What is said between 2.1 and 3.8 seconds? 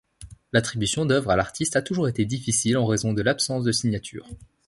difficile en raison de l'absence de